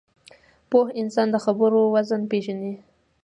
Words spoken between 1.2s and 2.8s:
د خبرو وزن پېژني